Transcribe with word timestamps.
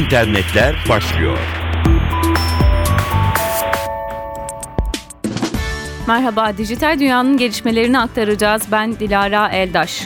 internetler 0.00 0.76
başlıyor. 0.88 1.38
Merhaba, 6.08 6.56
dijital 6.58 7.00
dünyanın 7.00 7.36
gelişmelerini 7.36 7.98
aktaracağız. 7.98 8.62
Ben 8.72 9.00
Dilara 9.00 9.48
Eldaş. 9.48 10.02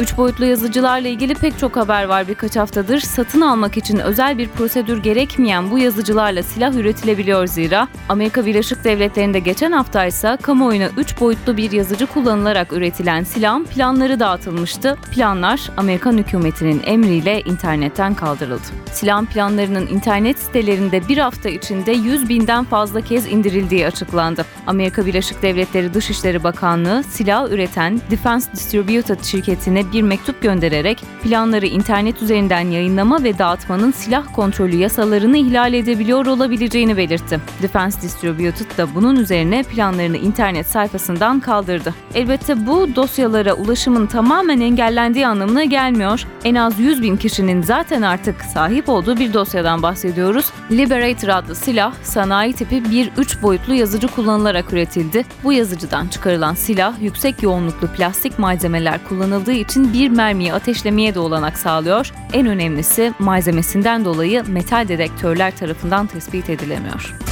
Üç 0.00 0.16
boyutlu 0.16 0.44
yazıcılarla 0.44 1.08
ilgili 1.08 1.34
pek 1.34 1.58
çok 1.58 1.76
haber 1.76 2.04
var 2.04 2.28
birkaç 2.28 2.56
haftadır. 2.56 3.00
Satın 3.00 3.40
almak 3.40 3.76
için 3.76 3.98
özel 3.98 4.38
bir 4.38 4.48
prosedür 4.48 5.02
gerekmeyen 5.02 5.70
bu 5.70 5.78
yazıcılarla 5.78 6.42
silah 6.42 6.74
üretilebiliyor 6.74 7.46
zira. 7.46 7.88
Amerika 8.08 8.46
Birleşik 8.46 8.84
Devletleri'nde 8.84 9.38
geçen 9.38 9.72
hafta 9.72 10.06
ise 10.06 10.38
kamuoyuna 10.42 10.88
üç 10.96 11.20
boyutlu 11.20 11.56
bir 11.56 11.72
yazıcı 11.72 12.06
kullanılarak 12.06 12.72
üretilen 12.72 13.24
silahın 13.24 13.64
planları 13.64 14.20
dağıtılmıştı. 14.20 14.96
Planlar 15.14 15.70
Amerikan 15.76 16.18
hükümetinin 16.18 16.82
emriyle 16.84 17.40
internetten 17.40 18.14
kaldırıldı. 18.14 18.62
Silahın 18.92 19.26
planlarının 19.26 19.86
internet 19.86 20.38
sitelerinde 20.38 21.08
bir 21.08 21.18
hafta 21.18 21.48
içinde 21.48 21.92
100 21.92 22.28
binden 22.28 22.64
fazla 22.64 23.00
kez 23.00 23.26
indirildiği 23.26 23.86
açıklandı. 23.86 24.44
Amerika 24.66 25.06
Birleşik 25.06 25.42
Devletleri 25.42 25.94
Dışişleri 25.94 26.44
Bakanlığı 26.44 27.02
silah 27.02 27.50
üreten 27.50 28.00
Defense 28.10 28.52
Distributed 28.52 29.24
şirketine 29.24 29.89
bir 29.92 30.02
mektup 30.02 30.42
göndererek 30.42 31.04
planları 31.22 31.66
internet 31.66 32.22
üzerinden 32.22 32.60
yayınlama 32.60 33.24
ve 33.24 33.38
dağıtmanın 33.38 33.90
silah 33.90 34.34
kontrolü 34.34 34.76
yasalarını 34.76 35.36
ihlal 35.36 35.74
edebiliyor 35.74 36.26
olabileceğini 36.26 36.96
belirtti. 36.96 37.40
Defense 37.62 38.02
Distributed 38.02 38.78
da 38.78 38.94
bunun 38.94 39.16
üzerine 39.16 39.62
planlarını 39.62 40.16
internet 40.16 40.66
sayfasından 40.66 41.40
kaldırdı. 41.40 41.94
Elbette 42.14 42.66
bu 42.66 42.96
dosyalara 42.96 43.54
ulaşımın 43.54 44.06
tamamen 44.06 44.60
engellendiği 44.60 45.26
anlamına 45.26 45.64
gelmiyor. 45.64 46.26
En 46.44 46.54
az 46.54 46.78
100 46.78 47.02
bin 47.02 47.16
kişinin 47.16 47.62
zaten 47.62 48.02
artık 48.02 48.42
sahip 48.42 48.88
olduğu 48.88 49.16
bir 49.16 49.32
dosyadan 49.32 49.82
bahsediyoruz. 49.82 50.46
Liberator 50.70 51.28
adlı 51.28 51.54
silah 51.54 51.94
sanayi 52.02 52.52
tipi 52.52 52.90
bir 52.90 53.10
3 53.16 53.42
boyutlu 53.42 53.74
yazıcı 53.74 54.08
kullanılarak 54.08 54.72
üretildi. 54.72 55.24
Bu 55.44 55.52
yazıcıdan 55.52 56.08
çıkarılan 56.08 56.54
silah 56.54 57.02
yüksek 57.02 57.42
yoğunluklu 57.42 57.88
plastik 57.88 58.38
malzemeler 58.38 59.04
kullanıldığı 59.08 59.52
için 59.52 59.79
için 59.80 59.92
bir 59.92 60.08
mermiyi 60.08 60.52
ateşlemeye 60.54 61.14
de 61.14 61.20
olanak 61.20 61.58
sağlıyor. 61.58 62.12
En 62.32 62.46
önemlisi 62.46 63.12
malzemesinden 63.18 64.04
dolayı 64.04 64.44
metal 64.48 64.88
dedektörler 64.88 65.56
tarafından 65.56 66.06
tespit 66.06 66.50
edilemiyor. 66.50 67.29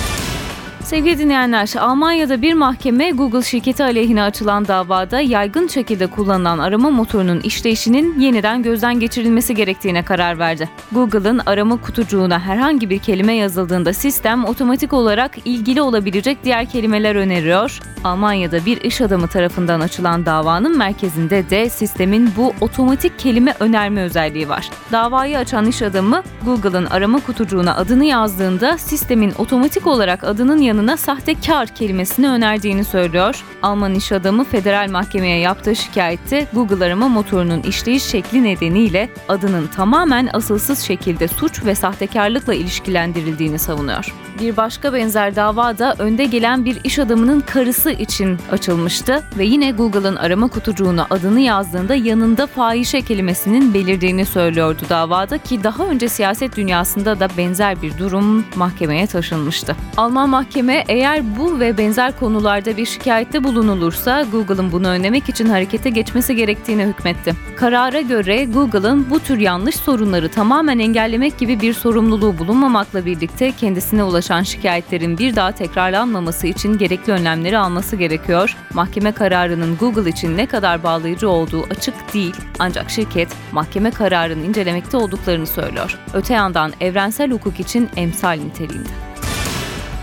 Sevgili 0.89 1.19
dinleyenler, 1.19 1.75
Almanya'da 1.81 2.42
bir 2.42 2.55
mahkeme 2.55 3.11
Google 3.11 3.42
şirketi 3.42 3.84
aleyhine 3.84 4.22
açılan 4.22 4.69
davada 4.69 5.20
yaygın 5.20 5.69
şekilde 5.69 6.06
kullanılan 6.06 6.58
arama 6.58 6.91
motorunun 6.91 7.41
işleyişinin 7.41 8.20
yeniden 8.20 8.62
gözden 8.62 9.00
geçirilmesi 9.00 9.55
gerektiğine 9.55 10.05
karar 10.05 10.39
verdi. 10.39 10.69
Google'ın 10.92 11.41
arama 11.47 11.77
kutucuğuna 11.77 12.41
herhangi 12.41 12.91
bir 12.91 12.98
kelime 12.98 13.34
yazıldığında 13.34 13.92
sistem 13.92 14.45
otomatik 14.45 14.92
olarak 14.92 15.39
ilgili 15.45 15.83
olabilecek 15.83 16.45
diğer 16.45 16.67
kelimeler 16.67 17.14
öneriyor. 17.14 17.80
Almanya'da 18.05 18.67
bir 18.67 18.80
iş 18.80 19.00
adamı 19.00 19.28
tarafından 19.28 19.80
açılan 19.80 20.27
davanın 20.27 20.78
merkezinde 20.78 21.50
de 21.50 21.70
sistemin 21.70 22.30
bu 22.36 22.52
otomatik 22.61 23.19
kelime 23.19 23.55
önerme 23.61 24.02
özelliği 24.02 24.48
var. 24.48 24.70
Davayı 24.92 25.39
açan 25.39 25.67
iş 25.67 25.83
adamı 25.83 26.23
Google'ın 26.45 26.86
arama 26.86 27.20
kutucuğuna 27.20 27.77
adını 27.77 28.05
yazdığında 28.05 28.78
sistemin 28.78 29.33
otomatik 29.39 29.86
olarak 29.86 30.25
adının 30.25 30.58
yanına 30.58 30.78
yanına 30.79 30.97
sahtekar 30.97 31.69
kelimesini 31.69 32.29
önerdiğini 32.29 32.84
söylüyor. 32.84 33.45
Alman 33.62 33.95
iş 33.95 34.12
adamı 34.12 34.45
federal 34.45 34.91
mahkemeye 34.91 35.39
yaptığı 35.39 35.77
şikayette 35.77 36.47
Google 36.53 36.85
arama 36.85 37.09
motorunun 37.09 37.62
işleyiş 37.62 38.03
şekli 38.03 38.45
nedeniyle 38.45 39.09
adının 39.29 39.67
tamamen 39.67 40.29
asılsız 40.33 40.81
şekilde 40.81 41.29
suç 41.29 41.65
ve 41.65 41.75
sahtekarlıkla 41.75 42.55
ilişkilendirildiğini 42.55 43.58
savunuyor. 43.58 44.14
Bir 44.41 44.57
başka 44.57 44.92
benzer 44.92 45.36
dava 45.36 45.79
da 45.79 45.95
önde 45.98 46.25
gelen 46.25 46.64
bir 46.64 46.79
iş 46.85 46.98
adamının 46.98 47.41
karısı 47.41 47.91
için 47.91 48.39
açılmıştı 48.52 49.23
ve 49.39 49.45
yine 49.45 49.70
Google'ın 49.70 50.17
arama 50.17 50.48
kutucuğuna 50.48 51.07
adını 51.11 51.41
yazdığında 51.41 51.95
yanında 51.95 52.47
fahişe 52.47 53.02
kelimesinin 53.02 53.75
belirdiğini 53.75 54.27
söylüyordu 54.27 54.83
davada 54.89 55.39
ki 55.39 55.64
daha 55.64 55.86
önce 55.86 56.08
siyaset 56.08 56.57
dünyasında 56.57 57.20
da 57.20 57.29
benzer 57.36 57.83
bir 57.83 57.98
durum 57.98 58.45
mahkemeye 58.57 59.07
taşınmıştı. 59.07 59.77
Alman 59.97 60.29
mahkeme 60.29 60.67
eğer 60.73 61.36
bu 61.39 61.61
ve 61.61 61.79
benzer 61.79 62.18
konularda 62.18 62.77
bir 62.77 62.86
şikayette 62.86 63.45
bulunulursa 63.45 64.23
Google'ın 64.33 64.73
bunu 64.73 64.89
önlemek 64.89 65.29
için 65.29 65.46
harekete 65.46 65.90
geçmesi 65.90 66.36
gerektiğini 66.36 66.84
hükmetti. 66.84 67.34
Karara 67.56 68.01
göre 68.01 68.45
Google'ın 68.45 69.11
bu 69.11 69.20
tür 69.20 69.39
yanlış 69.39 69.77
sorunları 69.77 70.28
tamamen 70.28 70.78
engellemek 70.78 71.39
gibi 71.39 71.61
bir 71.61 71.73
sorumluluğu 71.73 72.39
bulunmamakla 72.39 73.07
birlikte 73.07 73.52
kendisine 73.52 74.02
ulaşan 74.02 74.42
şikayetlerin 74.42 75.18
bir 75.18 75.36
daha 75.36 75.52
tekrarlanmaması 75.52 76.46
için 76.46 76.78
gerekli 76.78 77.12
önlemleri 77.12 77.58
alması 77.58 77.96
gerekiyor. 77.96 78.57
Mahkeme 78.74 79.12
kararının 79.12 79.77
Google 79.77 80.11
için 80.11 80.36
ne 80.36 80.46
kadar 80.46 80.83
bağlayıcı 80.83 81.28
olduğu 81.28 81.62
açık 81.70 82.14
değil 82.14 82.34
ancak 82.58 82.90
şirket 82.90 83.28
mahkeme 83.52 83.90
kararını 83.90 84.45
incelemekte 84.45 84.96
olduklarını 84.96 85.46
söylüyor. 85.46 85.98
Öte 86.14 86.34
yandan 86.34 86.73
evrensel 86.80 87.30
hukuk 87.30 87.61
için 87.61 87.89
emsal 87.96 88.33
niteliğinde. 88.33 89.08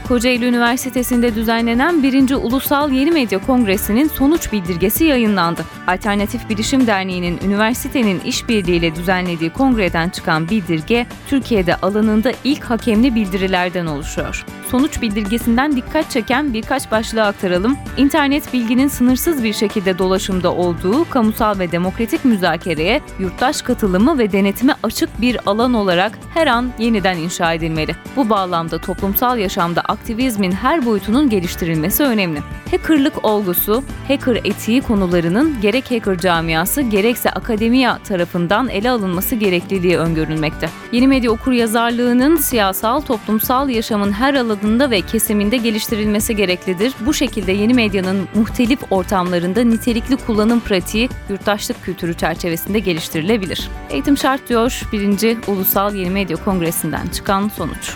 Kocaeli 0.07 0.45
Üniversitesi'nde 0.45 1.35
düzenlenen 1.35 2.03
1. 2.03 2.33
Ulusal 2.33 2.91
Yeni 2.91 3.11
Medya 3.11 3.39
Kongresi'nin 3.39 4.07
sonuç 4.07 4.51
bildirgesi 4.51 5.03
yayınlandı. 5.03 5.65
Alternatif 5.87 6.49
Bilişim 6.49 6.87
Derneği'nin 6.87 7.39
üniversitenin 7.45 8.19
işbirliğiyle 8.19 8.95
düzenlediği 8.95 9.49
kongreden 9.49 10.09
çıkan 10.09 10.49
bildirge, 10.49 11.07
Türkiye'de 11.29 11.75
alanında 11.75 12.31
ilk 12.43 12.63
hakemli 12.63 13.15
bildirilerden 13.15 13.85
oluşuyor. 13.85 14.45
Sonuç 14.71 15.01
bildirgesinden 15.01 15.75
dikkat 15.75 16.11
çeken 16.11 16.53
birkaç 16.53 16.91
başlığı 16.91 17.23
aktaralım. 17.23 17.77
İnternet 17.97 18.53
bilginin 18.53 18.87
sınırsız 18.87 19.43
bir 19.43 19.53
şekilde 19.53 19.97
dolaşımda 19.97 20.53
olduğu 20.53 21.09
kamusal 21.09 21.59
ve 21.59 21.71
demokratik 21.71 22.25
müzakereye, 22.25 23.01
yurttaş 23.19 23.61
katılımı 23.61 24.17
ve 24.17 24.31
denetime 24.31 24.75
açık 24.83 25.21
bir 25.21 25.37
alan 25.45 25.73
olarak 25.73 26.19
her 26.33 26.47
an 26.47 26.71
yeniden 26.79 27.17
inşa 27.17 27.53
edilmeli. 27.53 27.95
Bu 28.15 28.29
bağlamda 28.29 28.77
toplumsal 28.77 29.37
yaşamda 29.37 29.81
aktivizmin 29.81 30.51
her 30.51 30.85
boyutunun 30.85 31.29
geliştirilmesi 31.29 32.03
önemli. 32.03 32.39
Hackerlık 32.71 33.25
olgusu, 33.25 33.83
hacker 34.07 34.35
etiği 34.35 34.81
konularının 34.81 35.55
gerek 35.61 35.91
hacker 35.91 36.17
camiası 36.17 36.81
gerekse 36.81 37.29
akademiya 37.29 37.97
tarafından 37.97 38.69
ele 38.69 38.89
alınması 38.89 39.35
gerekliliği 39.35 39.97
öngörülmekte. 39.97 40.69
Yeni 40.91 41.07
medya 41.07 41.31
okur 41.31 41.51
yazarlığının 41.51 42.35
siyasal, 42.35 43.01
toplumsal 43.01 43.69
yaşamın 43.69 44.11
her 44.11 44.33
alanında 44.63 44.91
ve 44.91 45.01
kesiminde 45.01 45.57
geliştirilmesi 45.57 46.35
gereklidir. 46.35 46.93
Bu 46.99 47.13
şekilde 47.13 47.51
yeni 47.51 47.73
medyanın 47.73 48.27
muhtelif 48.35 48.79
ortamlarında 48.91 49.63
nitelikli 49.63 50.17
kullanım 50.17 50.59
pratiği 50.59 51.09
yurttaşlık 51.29 51.83
kültürü 51.83 52.13
çerçevesinde 52.13 52.79
geliştirilebilir. 52.79 53.69
Eğitim 53.89 54.17
şart 54.17 54.49
diyor 54.49 54.81
1. 54.91 55.37
Ulusal 55.47 55.95
Yeni 55.95 56.09
Medya 56.09 56.37
Kongresi'nden 56.37 57.07
çıkan 57.07 57.49
sonuç. 57.49 57.95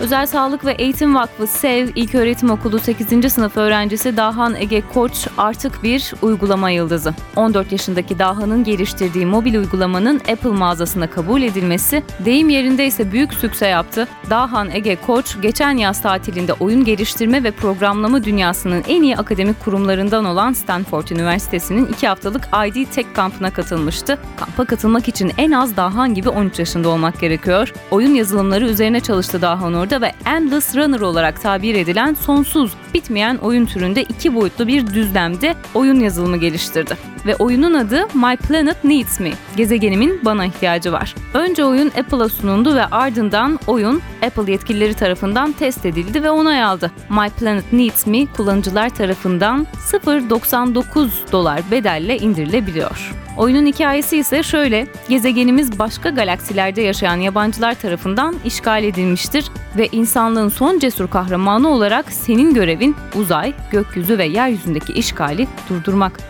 Özel 0.00 0.26
Sağlık 0.26 0.64
ve 0.64 0.72
Eğitim 0.72 1.14
Vakfı 1.14 1.46
SEV 1.46 1.88
İlköğretim 1.94 2.50
Okulu 2.50 2.78
8. 2.78 3.32
sınıf 3.32 3.56
öğrencisi 3.56 4.16
Dahan 4.16 4.54
Ege 4.54 4.82
Koç 4.94 5.26
artık 5.38 5.82
bir 5.82 6.12
uygulama 6.22 6.70
yıldızı. 6.70 7.14
14 7.36 7.72
yaşındaki 7.72 8.18
Dahan'ın 8.18 8.64
geliştirdiği 8.64 9.26
mobil 9.26 9.54
uygulamanın 9.54 10.16
Apple 10.16 10.50
mağazasına 10.50 11.10
kabul 11.10 11.42
edilmesi 11.42 12.02
deyim 12.24 12.48
yerinde 12.48 12.86
ise 12.86 13.12
büyük 13.12 13.34
sükse 13.34 13.66
yaptı. 13.66 14.08
Dahan 14.30 14.70
Ege 14.70 14.96
Koç 15.06 15.36
geçen 15.42 15.76
yaz 15.76 16.02
tatilinde 16.02 16.52
oyun 16.52 16.84
geliştirme 16.84 17.44
ve 17.44 17.50
programlama 17.50 18.24
dünyasının 18.24 18.84
en 18.88 19.02
iyi 19.02 19.16
akademik 19.16 19.64
kurumlarından 19.64 20.24
olan 20.24 20.52
Stanford 20.52 21.08
Üniversitesi'nin 21.08 21.86
2 21.86 22.08
haftalık 22.08 22.48
ID 22.66 22.86
Tech 22.94 23.06
kampına 23.14 23.50
katılmıştı. 23.50 24.18
Kampa 24.36 24.64
katılmak 24.64 25.08
için 25.08 25.32
en 25.38 25.50
az 25.50 25.76
Dahan 25.76 26.14
gibi 26.14 26.28
13 26.28 26.58
yaşında 26.58 26.88
olmak 26.88 27.20
gerekiyor. 27.20 27.72
Oyun 27.90 28.14
yazılımları 28.14 28.64
üzerine 28.68 29.00
çalıştı 29.00 29.42
Dahan 29.42 29.74
orada 29.86 30.00
ve 30.00 30.12
Endless 30.26 30.76
Runner 30.76 31.00
olarak 31.00 31.42
tabir 31.42 31.74
edilen 31.74 32.14
sonsuz, 32.14 32.72
bitmeyen 32.96 33.36
oyun 33.36 33.66
türünde 33.66 34.02
iki 34.02 34.34
boyutlu 34.34 34.66
bir 34.66 34.86
düzlemde 34.86 35.54
oyun 35.74 36.00
yazılımı 36.00 36.36
geliştirdi. 36.36 36.96
Ve 37.26 37.36
oyunun 37.36 37.74
adı 37.74 38.06
My 38.14 38.36
Planet 38.36 38.84
Needs 38.84 39.20
Me, 39.20 39.30
gezegenimin 39.56 40.20
bana 40.24 40.44
ihtiyacı 40.44 40.92
var. 40.92 41.14
Önce 41.34 41.64
oyun 41.64 41.88
Apple'a 41.88 42.28
sunuldu 42.28 42.74
ve 42.74 42.86
ardından 42.86 43.58
oyun 43.66 44.02
Apple 44.22 44.52
yetkilileri 44.52 44.94
tarafından 44.94 45.52
test 45.52 45.86
edildi 45.86 46.22
ve 46.22 46.30
onay 46.30 46.62
aldı. 46.62 46.90
My 47.10 47.28
Planet 47.30 47.72
Needs 47.72 48.06
Me 48.06 48.26
kullanıcılar 48.36 48.88
tarafından 48.88 49.66
0.99 49.90 51.08
dolar 51.32 51.60
bedelle 51.70 52.18
indirilebiliyor. 52.18 53.12
Oyunun 53.36 53.66
hikayesi 53.66 54.16
ise 54.16 54.42
şöyle, 54.42 54.86
gezegenimiz 55.08 55.78
başka 55.78 56.10
galaksilerde 56.10 56.82
yaşayan 56.82 57.16
yabancılar 57.16 57.74
tarafından 57.74 58.34
işgal 58.44 58.84
edilmiştir 58.84 59.44
ve 59.76 59.88
insanlığın 59.92 60.48
son 60.48 60.78
cesur 60.78 61.08
kahramanı 61.08 61.68
olarak 61.68 62.12
senin 62.12 62.54
görevin 62.54 62.85
uzay, 63.14 63.52
gökyüzü 63.70 64.18
ve 64.18 64.24
yeryüzündeki 64.24 64.92
işgali 64.92 65.48
durdurmak. 65.68 66.20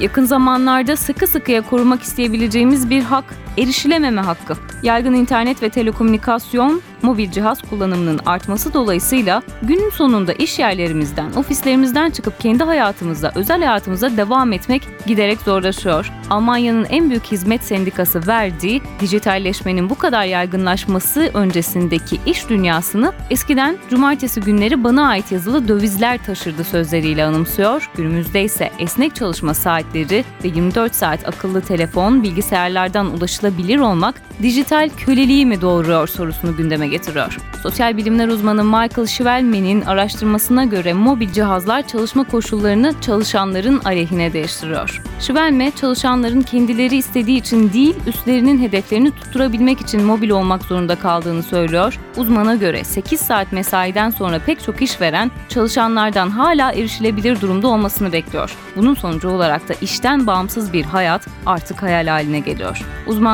Yakın 0.00 0.24
zamanlarda 0.24 0.96
sıkı 0.96 1.26
sıkıya 1.26 1.62
korumak 1.62 2.02
isteyebileceğimiz 2.02 2.90
bir 2.90 3.02
hak 3.02 3.24
erişilememe 3.58 4.20
hakkı. 4.20 4.56
Yaygın 4.82 5.14
internet 5.14 5.62
ve 5.62 5.68
telekomünikasyon, 5.68 6.82
mobil 7.02 7.30
cihaz 7.30 7.62
kullanımının 7.62 8.20
artması 8.26 8.74
dolayısıyla 8.74 9.42
günün 9.62 9.90
sonunda 9.90 10.32
iş 10.32 10.58
yerlerimizden, 10.58 11.32
ofislerimizden 11.32 12.10
çıkıp 12.10 12.40
kendi 12.40 12.64
hayatımızda, 12.64 13.32
özel 13.34 13.58
hayatımıza 13.58 14.16
devam 14.16 14.52
etmek 14.52 14.82
giderek 15.06 15.40
zorlaşıyor. 15.40 16.12
Almanya'nın 16.30 16.84
en 16.84 17.10
büyük 17.10 17.24
hizmet 17.24 17.64
sendikası 17.64 18.26
verdiği 18.26 18.82
dijitalleşmenin 19.00 19.90
bu 19.90 19.94
kadar 19.94 20.24
yaygınlaşması 20.24 21.30
öncesindeki 21.34 22.20
iş 22.26 22.48
dünyasını 22.48 23.12
eskiden 23.30 23.78
cumartesi 23.90 24.40
günleri 24.40 24.84
bana 24.84 25.08
ait 25.08 25.32
yazılı 25.32 25.68
dövizler 25.68 26.24
taşırdı 26.24 26.64
sözleriyle 26.64 27.24
anımsıyor. 27.24 27.90
Günümüzde 27.96 28.42
ise 28.42 28.70
esnek 28.78 29.14
çalışma 29.14 29.54
saatleri 29.54 30.24
ve 30.44 30.48
24 30.48 30.94
saat 30.94 31.28
akıllı 31.28 31.60
telefon, 31.60 32.22
bilgisayarlardan 32.22 33.06
ulaşılabilir 33.06 33.47
olmak 33.78 34.14
dijital 34.42 34.90
köleliği 34.96 35.46
mi 35.46 35.60
doğuruyor 35.60 36.08
sorusunu 36.08 36.56
gündeme 36.56 36.88
getiriyor. 36.88 37.38
Sosyal 37.62 37.96
bilimler 37.96 38.28
uzmanı 38.28 38.64
Michael 38.64 39.06
Schwelman'in 39.06 39.80
araştırmasına 39.80 40.64
göre 40.64 40.92
mobil 40.92 41.32
cihazlar 41.32 41.88
çalışma 41.88 42.24
koşullarını 42.24 42.94
çalışanların 43.00 43.80
aleyhine 43.84 44.32
değiştiriyor. 44.32 45.02
Schwelme, 45.20 45.70
çalışanların 45.80 46.42
kendileri 46.42 46.96
istediği 46.96 47.38
için 47.38 47.72
değil, 47.72 47.94
üstlerinin 48.06 48.62
hedeflerini 48.62 49.10
tutturabilmek 49.10 49.80
için 49.80 50.02
mobil 50.02 50.30
olmak 50.30 50.64
zorunda 50.64 50.94
kaldığını 50.94 51.42
söylüyor. 51.42 51.98
Uzmana 52.16 52.54
göre 52.54 52.84
8 52.84 53.20
saat 53.20 53.52
mesaiden 53.52 54.10
sonra 54.10 54.38
pek 54.38 54.62
çok 54.62 54.82
işveren 54.82 55.30
çalışanlardan 55.48 56.30
hala 56.30 56.72
erişilebilir 56.72 57.40
durumda 57.40 57.68
olmasını 57.68 58.12
bekliyor. 58.12 58.56
Bunun 58.76 58.94
sonucu 58.94 59.28
olarak 59.28 59.68
da 59.68 59.74
işten 59.80 60.26
bağımsız 60.26 60.72
bir 60.72 60.84
hayat 60.84 61.26
artık 61.46 61.82
hayal 61.82 62.06
haline 62.06 62.38
geliyor. 62.40 62.82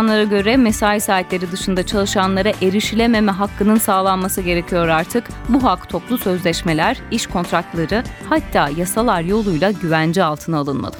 Uzmanlara 0.05 0.25
göre 0.25 0.57
mesai 0.57 1.01
saatleri 1.01 1.53
dışında 1.53 1.87
çalışanlara 1.87 2.53
erişilememe 2.63 3.33
hakkının 3.33 3.77
sağlanması 3.77 4.41
gerekiyor 4.41 4.89
artık. 4.89 5.25
Bu 5.49 5.65
hak 5.65 5.89
toplu 5.89 6.19
sözleşmeler, 6.19 6.97
iş 7.11 7.27
kontratları 7.27 8.05
hatta 8.29 8.69
yasalar 8.77 9.21
yoluyla 9.21 9.71
güvence 9.71 10.25
altına 10.25 10.59
alınmalı. 10.59 10.95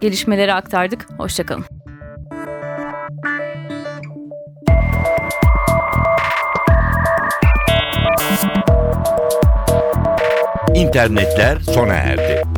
Gelişmeleri 0.00 0.54
aktardık. 0.54 1.06
Hoşçakalın. 1.18 1.64
İnternetler 10.74 11.60
sona 11.60 11.94
erdi. 11.94 12.57